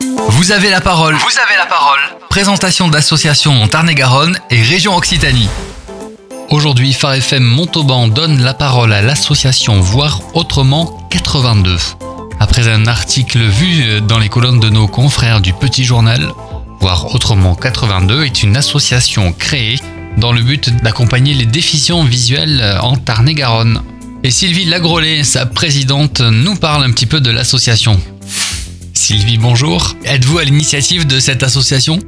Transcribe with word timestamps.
Vous 0.00 0.52
avez 0.52 0.70
la 0.70 0.80
parole. 0.80 1.14
Vous 1.14 1.38
avez 1.38 1.56
la 1.58 1.66
parole. 1.66 1.98
Présentation 2.30 2.88
d'associations 2.88 3.68
Tarn-et-Garonne 3.68 4.38
et 4.50 4.62
région 4.62 4.96
Occitanie. 4.96 5.48
Aujourd'hui, 6.48 6.94
Phare 6.94 7.14
FM 7.14 7.42
Montauban 7.42 8.08
donne 8.08 8.42
la 8.42 8.54
parole 8.54 8.94
à 8.94 9.02
l'association 9.02 9.78
Voir 9.80 10.22
Autrement 10.34 11.06
82. 11.10 11.76
Après 12.38 12.68
un 12.68 12.86
article 12.86 13.40
vu 13.40 14.00
dans 14.00 14.18
les 14.18 14.30
colonnes 14.30 14.60
de 14.60 14.70
nos 14.70 14.88
confrères 14.88 15.42
du 15.42 15.52
Petit 15.52 15.84
Journal, 15.84 16.32
Voir 16.80 17.14
Autrement 17.14 17.54
82 17.54 18.24
est 18.24 18.42
une 18.42 18.56
association 18.56 19.32
créée 19.32 19.78
dans 20.16 20.32
le 20.32 20.40
but 20.40 20.82
d'accompagner 20.82 21.34
les 21.34 21.46
déficients 21.46 22.04
visuels 22.04 22.78
en 22.80 22.96
Tarn-et-Garonne. 22.96 23.82
Et 24.22 24.30
Sylvie 24.30 24.64
Lagrolet, 24.64 25.24
sa 25.24 25.44
présidente, 25.44 26.20
nous 26.20 26.56
parle 26.56 26.84
un 26.84 26.90
petit 26.90 27.06
peu 27.06 27.20
de 27.20 27.30
l'association. 27.30 28.00
Sylvie, 29.00 29.38
bonjour. 29.38 29.94
Êtes-vous 30.04 30.38
à 30.40 30.44
l'initiative 30.44 31.06
de 31.06 31.20
cette 31.20 31.42
association? 31.42 31.98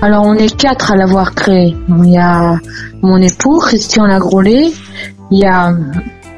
Alors 0.00 0.24
on 0.24 0.34
est 0.34 0.56
quatre 0.56 0.92
à 0.92 0.96
l'avoir 0.96 1.34
créée. 1.34 1.76
Il 1.88 2.10
y 2.10 2.16
a 2.16 2.60
mon 3.02 3.20
époux, 3.20 3.58
Christian 3.58 4.06
Lagrolet, 4.06 4.70
il 5.32 5.38
y 5.40 5.44
a 5.44 5.74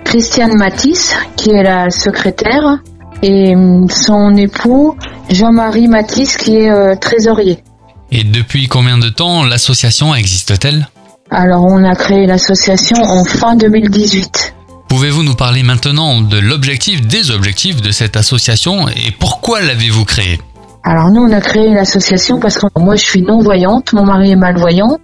Christiane 0.05 0.57
Matisse, 0.57 1.15
qui 1.37 1.51
est 1.51 1.63
la 1.63 1.91
secrétaire, 1.91 2.79
et 3.23 3.55
son 3.91 4.35
époux, 4.37 4.97
Jean-Marie 5.29 5.89
Matisse, 5.89 6.39
qui 6.39 6.57
est 6.57 6.71
euh, 6.71 6.97
trésorier. 6.97 7.63
Et 8.11 8.25
depuis 8.25 8.69
combien 8.69 8.97
de 8.97 9.11
temps 9.11 9.45
l'association 9.45 10.15
existe-t-elle? 10.15 10.89
Alors 11.31 11.67
on 11.67 11.85
a 11.85 11.95
créé 11.95 12.27
l'association 12.27 12.97
en 13.03 13.25
fin 13.25 13.55
2018. 13.55 14.54
Pouvez-vous 14.97 15.25
nous 15.25 15.35
parler 15.35 15.65
maintenant 15.65 16.21
de 16.21 16.39
l'objectif, 16.39 17.05
des 17.05 17.33
objectifs 17.33 17.83
de 17.83 17.91
cette 17.91 18.17
association 18.17 18.89
et 18.89 19.11
pourquoi 19.19 19.61
l'avez-vous 19.61 20.05
créée? 20.05 20.39
Alors 20.85 21.11
nous, 21.11 21.21
on 21.21 21.33
a 21.33 21.41
créé 21.41 21.75
l'association 21.75 22.39
parce 22.39 22.57
que 22.57 22.67
moi, 22.79 22.95
je 22.95 23.03
suis 23.03 23.21
non-voyante, 23.21 23.93
mon 23.93 24.05
mari 24.05 24.31
est 24.31 24.37
malvoyant 24.37 24.99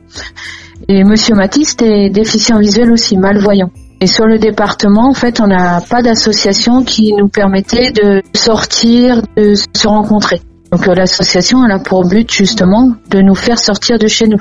et 0.86 1.02
Monsieur 1.02 1.34
Matisse 1.34 1.74
est 1.83 2.08
déficient 2.08 2.61
visuel 2.61 2.92
aussi, 2.92 3.16
malvoyant. 3.16 3.72
Et 4.00 4.06
sur 4.06 4.27
le 4.27 4.38
département, 4.38 5.11
en 5.11 5.14
fait, 5.14 5.41
on 5.41 5.48
n'a 5.48 5.80
pas 5.80 6.02
d'association 6.02 6.84
qui 6.84 7.12
nous 7.12 7.27
permettait 7.27 7.91
de 7.91 8.22
sortir, 8.33 9.22
de 9.36 9.55
se 9.56 9.88
rencontrer. 9.88 10.41
Donc 10.70 10.86
euh, 10.86 10.94
l'association, 10.94 11.64
elle 11.66 11.72
a 11.72 11.80
pour 11.80 12.06
but 12.06 12.33
justement 12.33 12.92
de 13.11 13.22
nous 13.22 13.34
faire 13.34 13.58
sortir 13.58 13.98
de 13.98 14.06
chez 14.06 14.28
nous. 14.28 14.41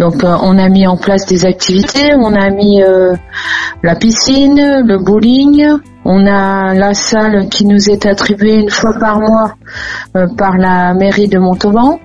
Donc 0.00 0.24
euh, 0.24 0.34
on 0.40 0.56
a 0.56 0.70
mis 0.70 0.86
en 0.86 0.96
place 0.96 1.26
des 1.26 1.44
activités, 1.44 2.14
on 2.14 2.34
a 2.34 2.48
mis 2.48 2.82
euh, 2.82 3.14
la 3.82 3.94
piscine, 3.94 4.56
le 4.56 4.98
bowling, 4.98 5.62
on 6.06 6.26
a 6.26 6.72
la 6.72 6.94
salle 6.94 7.50
qui 7.50 7.66
nous 7.66 7.90
est 7.90 8.06
attribuée 8.06 8.60
une 8.60 8.70
fois 8.70 8.94
par 8.98 9.20
mois 9.20 9.56
euh, 10.16 10.26
par 10.38 10.56
la 10.56 10.94
mairie 10.94 11.28
de 11.28 11.38
Montauban. 11.38 12.00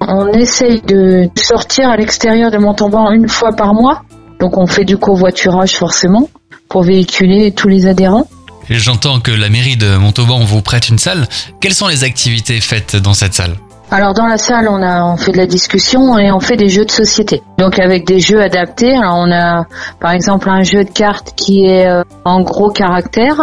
On 0.00 0.26
essaye 0.32 0.82
de 0.82 1.28
sortir 1.36 1.88
à 1.88 1.96
l'extérieur 1.96 2.50
de 2.50 2.58
Montauban 2.58 3.12
une 3.12 3.28
fois 3.28 3.52
par 3.52 3.74
mois. 3.74 4.02
Donc 4.40 4.58
on 4.58 4.66
fait 4.66 4.84
du 4.84 4.96
covoiturage 4.96 5.76
forcément 5.76 6.28
pour 6.68 6.82
véhiculer 6.82 7.52
tous 7.52 7.68
les 7.68 7.86
adhérents. 7.86 8.26
J'entends 8.68 9.20
que 9.20 9.30
la 9.30 9.48
mairie 9.50 9.76
de 9.76 9.96
Montauban 9.96 10.40
vous 10.40 10.62
prête 10.62 10.88
une 10.88 10.98
salle. 10.98 11.28
Quelles 11.60 11.74
sont 11.74 11.86
les 11.86 12.02
activités 12.02 12.60
faites 12.60 12.96
dans 12.96 13.14
cette 13.14 13.34
salle? 13.34 13.54
Alors 13.90 14.14
dans 14.14 14.26
la 14.26 14.36
salle, 14.36 14.68
on 14.68 14.82
a 14.82 15.04
on 15.04 15.16
fait 15.16 15.32
de 15.32 15.36
la 15.36 15.46
discussion 15.46 16.18
et 16.18 16.32
on 16.32 16.40
fait 16.40 16.56
des 16.56 16.68
jeux 16.68 16.84
de 16.84 16.90
société. 16.90 17.42
Donc 17.58 17.78
avec 17.78 18.04
des 18.06 18.18
jeux 18.18 18.40
adaptés. 18.40 18.96
Alors 18.96 19.18
on 19.18 19.30
a 19.30 19.66
par 20.00 20.10
exemple 20.10 20.50
un 20.50 20.62
jeu 20.62 20.84
de 20.84 20.90
cartes 20.90 21.34
qui 21.36 21.66
est 21.66 21.86
euh, 21.86 22.02
en 22.24 22.40
gros 22.40 22.70
caractère 22.70 23.36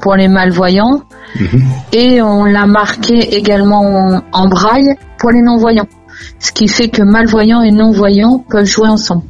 pour 0.00 0.16
les 0.16 0.28
malvoyants 0.28 1.02
mhm. 1.38 1.64
et 1.92 2.20
on 2.20 2.44
l'a 2.44 2.66
marqué 2.66 3.36
également 3.36 4.20
en 4.32 4.48
braille 4.48 4.96
pour 5.18 5.30
les 5.30 5.40
non-voyants. 5.40 5.86
Ce 6.40 6.52
qui 6.52 6.68
fait 6.68 6.88
que 6.88 7.02
malvoyants 7.02 7.62
et 7.62 7.70
non-voyants 7.70 8.44
peuvent 8.50 8.66
jouer 8.66 8.88
ensemble. 8.88 9.22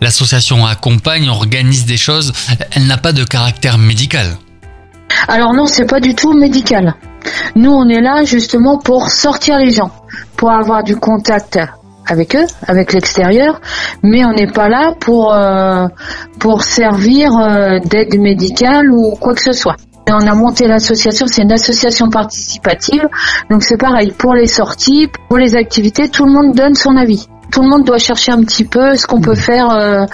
L'association 0.00 0.64
accompagne, 0.66 1.28
organise 1.28 1.84
des 1.86 1.96
choses. 1.96 2.32
Elle 2.72 2.86
n'a 2.86 2.98
pas 2.98 3.12
de 3.12 3.24
caractère 3.24 3.78
médical. 3.78 4.26
Alors 5.26 5.54
non, 5.54 5.66
c'est 5.66 5.86
pas 5.86 6.00
du 6.00 6.14
tout 6.14 6.32
médical. 6.34 6.94
Nous, 7.56 7.70
on 7.70 7.88
est 7.88 8.00
là 8.00 8.24
justement 8.24 8.78
pour 8.78 9.10
sortir 9.10 9.58
les 9.58 9.70
gens, 9.70 9.90
pour 10.36 10.50
avoir 10.50 10.82
du 10.82 10.96
contact 10.96 11.58
avec 12.08 12.34
eux, 12.34 12.46
avec 12.66 12.92
l'extérieur, 12.92 13.60
mais 14.02 14.24
on 14.24 14.32
n'est 14.32 14.50
pas 14.50 14.68
là 14.68 14.94
pour 14.98 15.32
euh, 15.32 15.86
pour 16.40 16.62
servir 16.62 17.36
euh, 17.36 17.78
d'aide 17.80 18.18
médicale 18.18 18.90
ou 18.90 19.14
quoi 19.20 19.34
que 19.34 19.42
ce 19.42 19.52
soit. 19.52 19.76
Et 20.06 20.12
on 20.12 20.26
a 20.26 20.34
monté 20.34 20.66
l'association, 20.66 21.26
c'est 21.28 21.42
une 21.42 21.52
association 21.52 22.08
participative, 22.08 23.06
donc 23.50 23.62
c'est 23.62 23.76
pareil 23.76 24.12
pour 24.16 24.34
les 24.34 24.46
sorties, 24.46 25.08
pour 25.28 25.36
les 25.36 25.54
activités, 25.54 26.08
tout 26.08 26.24
le 26.24 26.32
monde 26.32 26.54
donne 26.54 26.74
son 26.74 26.96
avis. 26.96 27.28
Tout 27.52 27.62
le 27.62 27.68
monde 27.68 27.84
doit 27.84 27.98
chercher 27.98 28.32
un 28.32 28.42
petit 28.42 28.64
peu 28.64 28.94
ce 28.96 29.06
qu'on 29.06 29.20
peut 29.20 29.34
faire 29.34 29.70
euh, 29.70 30.04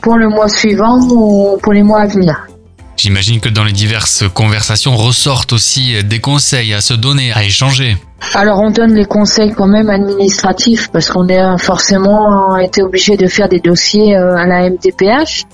pour 0.00 0.16
le 0.16 0.28
mois 0.28 0.48
suivant 0.48 0.98
ou 0.98 1.58
pour 1.62 1.72
les 1.72 1.82
mois 1.82 2.00
à 2.00 2.06
venir. 2.06 2.46
J'imagine 2.96 3.40
que 3.40 3.48
dans 3.48 3.64
les 3.64 3.72
diverses 3.72 4.24
conversations 4.32 4.96
ressortent 4.96 5.52
aussi 5.52 6.02
des 6.04 6.20
conseils 6.20 6.72
à 6.74 6.80
se 6.80 6.94
donner, 6.94 7.32
à 7.32 7.44
échanger. 7.44 7.96
Alors 8.32 8.60
on 8.60 8.70
donne 8.70 8.94
les 8.94 9.04
conseils 9.04 9.52
quand 9.52 9.66
même 9.66 9.90
administratifs 9.90 10.88
parce 10.90 11.10
qu'on 11.10 11.28
a 11.28 11.58
forcément 11.58 12.56
été 12.56 12.82
obligé 12.82 13.16
de 13.16 13.26
faire 13.26 13.48
des 13.48 13.60
dossiers 13.60 14.16
euh, 14.16 14.36
à 14.36 14.46
la 14.46 14.70
MDPH. 14.70 15.44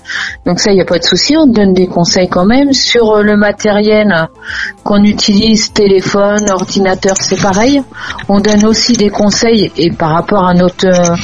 Donc 0.45 0.59
ça, 0.59 0.71
il 0.71 0.75
n'y 0.75 0.81
a 0.81 0.85
pas 0.85 0.97
de 0.97 1.03
souci, 1.03 1.35
on 1.35 1.47
donne 1.47 1.73
des 1.73 1.87
conseils 1.87 2.29
quand 2.29 2.45
même. 2.45 2.73
Sur 2.73 3.11
euh, 3.11 3.23
le 3.23 3.35
matériel 3.35 4.29
qu'on 4.83 5.03
utilise, 5.03 5.73
téléphone, 5.73 6.49
ordinateur, 6.49 7.15
c'est 7.19 7.39
pareil. 7.39 7.81
On 8.29 8.39
donne 8.39 8.65
aussi 8.65 8.93
des 8.93 9.09
conseils 9.09 9.71
et 9.77 9.91
par 9.91 10.11
rapport 10.11 10.47
à 10.47 10.53
notre 10.53 10.87
euh, 10.87 11.15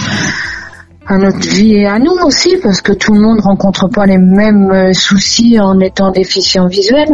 à 1.07 1.18
notre 1.18 1.40
vie 1.40 1.75
et 1.75 1.88
à 1.88 2.00
nous 2.00 2.16
aussi, 2.25 2.57
parce 2.62 2.81
que 2.81 2.91
tout 2.91 3.13
le 3.13 3.22
monde 3.22 3.40
rencontre 3.40 3.88
pas 3.88 4.06
les 4.06 4.18
mêmes 4.18 4.69
euh, 4.72 4.94
soucis 4.94 5.59
en 5.59 5.79
étant 5.79 6.12
déficient 6.12 6.68
visuel. 6.68 7.07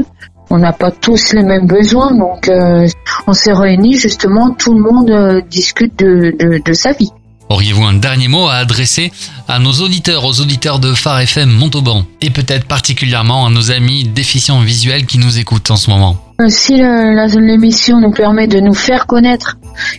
On 0.49 0.57
n'a 0.57 0.73
pas 0.73 0.91
tous 0.91 1.33
les 1.33 1.43
mêmes 1.43 1.67
besoins, 1.67 2.13
donc 2.15 2.49
euh, 2.49 2.87
on 3.27 3.33
s'est 3.33 3.53
réunis 3.53 3.93
justement, 3.93 4.51
tout 4.51 4.73
le 4.73 4.81
monde 4.81 5.09
euh, 5.09 5.41
discute 5.49 5.97
de, 5.99 6.35
de, 6.39 6.61
de, 6.63 6.73
sa 6.73 6.91
vie. 6.91 7.11
Auriez-vous 7.49 7.83
un 7.83 7.93
dernier 7.93 8.27
mot 8.27 8.47
à 8.47 8.55
adresser 8.55 9.11
à 9.47 9.59
nos 9.59 9.71
auditeurs, 9.73 10.25
aux 10.25 10.41
auditeurs 10.41 10.79
de 10.79 10.93
Phare 10.93 11.19
FM 11.21 11.49
Montauban, 11.49 12.03
et 12.21 12.31
peut-être 12.31 12.65
particulièrement 12.65 13.45
à 13.45 13.49
nos 13.51 13.71
amis 13.71 14.05
déficients 14.05 14.61
visuels 14.61 15.05
qui 15.05 15.19
nous 15.19 15.37
écoutent 15.37 15.69
en 15.69 15.75
ce 15.75 15.89
moment? 15.89 16.17
Si 16.47 16.73
l'émission 16.77 18.01
nous 18.01 18.11
permet 18.11 18.47
de 18.47 18.59
nous 18.59 18.73
faire 18.73 19.05
connaître 19.05 19.57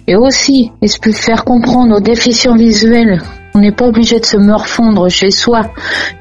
et 0.09 0.17
aussi 0.17 0.73
de 0.83 1.13
faire 1.13 1.45
comprendre 1.45 1.97
aux 1.97 2.01
déficients 2.01 2.57
visuels 2.57 3.23
on 3.55 3.61
n'est 3.61 3.73
pas 3.73 3.87
obligé 3.87 4.19
de 4.19 4.25
se 4.25 4.37
morfondre 4.37 5.09
chez 5.09 5.31
soi, 5.31 5.63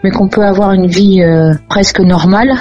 mais 0.04 0.12
qu'on 0.12 0.28
peut 0.28 0.44
avoir 0.44 0.72
une 0.74 0.88
vie 0.88 1.22
euh, 1.22 1.54
presque 1.68 2.00
normale. 2.00 2.54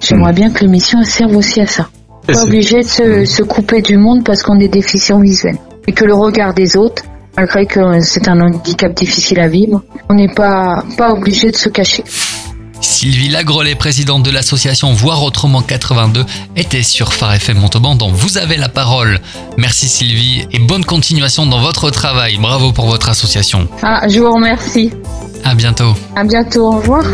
J'aimerais 0.00 0.32
hmm. 0.32 0.36
bien 0.36 0.50
que 0.50 0.60
l'émission 0.60 1.02
serve 1.02 1.36
aussi 1.36 1.60
à 1.60 1.66
ça. 1.66 1.88
Pas 2.26 2.42
obligé 2.44 2.76
de 2.76 3.22
hmm. 3.22 3.26
se, 3.26 3.42
couper 3.42 3.82
du 3.82 3.96
monde 3.96 4.24
parce 4.24 4.42
qu'on 4.42 4.58
est 4.60 4.68
déficient 4.68 5.20
visuel. 5.20 5.56
Et 5.86 5.92
que 5.92 6.04
le 6.04 6.14
regard 6.14 6.54
des 6.54 6.76
autres, 6.76 7.02
malgré 7.36 7.66
que 7.66 8.00
c'est 8.00 8.28
un 8.28 8.40
handicap 8.40 8.94
difficile 8.94 9.40
à 9.40 9.48
vivre, 9.48 9.82
on 10.08 10.14
n'est 10.14 10.32
pas, 10.32 10.84
pas 10.96 11.10
obligé 11.10 11.50
de 11.50 11.56
se 11.56 11.68
cacher. 11.68 12.04
Sylvie 12.84 13.28
Lagrolet, 13.28 13.74
présidente 13.74 14.22
de 14.22 14.30
l'association 14.30 14.92
Voir 14.92 15.22
Autrement 15.22 15.62
82, 15.62 16.24
était 16.54 16.82
sur 16.82 17.12
Phare 17.14 17.34
FM 17.34 17.58
Montauban 17.58 17.94
dont 17.96 18.10
Vous 18.10 18.36
avez 18.38 18.56
la 18.56 18.68
parole. 18.68 19.20
Merci 19.56 19.88
Sylvie 19.88 20.46
et 20.52 20.58
bonne 20.58 20.84
continuation 20.84 21.46
dans 21.46 21.60
votre 21.60 21.90
travail. 21.90 22.36
Bravo 22.36 22.72
pour 22.72 22.86
votre 22.86 23.08
association. 23.08 23.68
Ah, 23.82 24.06
je 24.08 24.20
vous 24.20 24.32
remercie. 24.32 24.90
À 25.44 25.54
bientôt. 25.54 25.94
À 26.14 26.24
bientôt, 26.24 26.66
au 26.66 26.76
revoir. 26.78 27.04